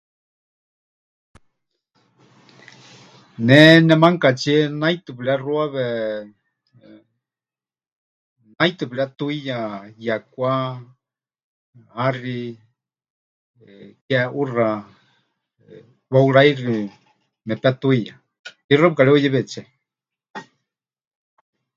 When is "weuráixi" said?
16.11-16.73